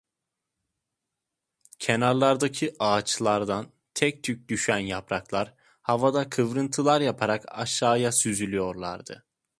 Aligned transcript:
Kenarlardaki 1.79 2.75
ağaçlardan 2.79 3.71
tek 3.93 4.23
tük 4.23 4.49
düşen 4.49 4.77
yapraklar 4.77 5.53
havada 5.81 6.29
kıvrıntılar 6.29 7.01
yaparak 7.01 7.43
aşağıya 7.47 8.11
süzülüyorlardı. 8.11 9.25